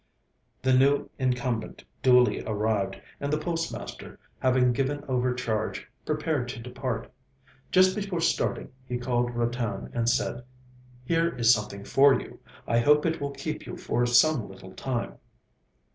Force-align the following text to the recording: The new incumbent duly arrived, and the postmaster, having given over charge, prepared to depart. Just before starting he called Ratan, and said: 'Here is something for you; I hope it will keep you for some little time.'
The 0.63 0.73
new 0.73 1.11
incumbent 1.19 1.83
duly 2.01 2.41
arrived, 2.45 2.99
and 3.19 3.31
the 3.31 3.37
postmaster, 3.37 4.17
having 4.39 4.73
given 4.73 5.03
over 5.07 5.31
charge, 5.35 5.91
prepared 6.07 6.47
to 6.49 6.59
depart. 6.59 7.11
Just 7.69 7.95
before 7.95 8.19
starting 8.19 8.71
he 8.87 8.97
called 8.97 9.35
Ratan, 9.35 9.91
and 9.93 10.09
said: 10.09 10.41
'Here 11.05 11.29
is 11.35 11.53
something 11.53 11.83
for 11.83 12.19
you; 12.19 12.39
I 12.65 12.79
hope 12.79 13.05
it 13.05 13.21
will 13.21 13.29
keep 13.29 13.67
you 13.67 13.77
for 13.77 14.07
some 14.07 14.49
little 14.49 14.73
time.' 14.73 15.19